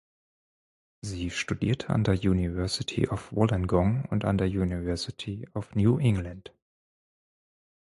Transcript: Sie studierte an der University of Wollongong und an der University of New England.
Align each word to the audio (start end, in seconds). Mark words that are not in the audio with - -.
Sie 1.01 1.29
studierte 1.29 1.89
an 1.91 2.03
der 2.03 2.15
University 2.15 3.07
of 3.07 3.31
Wollongong 3.31 4.05
und 4.05 4.25
an 4.25 4.39
der 4.39 4.47
University 4.47 5.47
of 5.53 5.75
New 5.75 5.99
England. 5.99 6.51